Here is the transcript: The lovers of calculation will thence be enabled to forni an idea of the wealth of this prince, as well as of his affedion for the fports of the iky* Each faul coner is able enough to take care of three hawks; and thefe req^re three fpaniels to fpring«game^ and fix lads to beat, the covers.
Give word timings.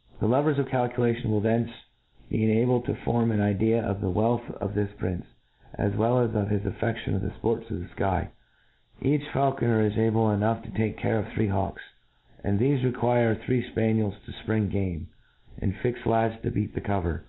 The 0.20 0.26
lovers 0.28 0.58
of 0.58 0.68
calculation 0.68 1.30
will 1.30 1.40
thence 1.40 1.70
be 2.28 2.44
enabled 2.44 2.84
to 2.84 2.92
forni 2.92 3.32
an 3.32 3.40
idea 3.40 3.82
of 3.82 4.02
the 4.02 4.10
wealth 4.10 4.42
of 4.60 4.74
this 4.74 4.92
prince, 4.98 5.24
as 5.72 5.94
well 5.96 6.18
as 6.18 6.34
of 6.34 6.50
his 6.50 6.64
affedion 6.66 7.14
for 7.14 7.18
the 7.24 7.30
fports 7.40 7.70
of 7.70 7.80
the 7.80 7.86
iky* 8.04 8.28
Each 9.00 9.26
faul 9.32 9.52
coner 9.56 9.80
is 9.80 9.96
able 9.96 10.32
enough 10.32 10.62
to 10.64 10.70
take 10.70 10.98
care 10.98 11.18
of 11.18 11.28
three 11.32 11.48
hawks; 11.48 11.80
and 12.44 12.60
thefe 12.60 12.92
req^re 12.92 13.40
three 13.40 13.66
fpaniels 13.72 14.22
to 14.26 14.32
fpring«game^ 14.32 15.06
and 15.62 15.74
fix 15.76 16.04
lads 16.04 16.38
to 16.42 16.50
beat, 16.50 16.74
the 16.74 16.82
covers. 16.82 17.24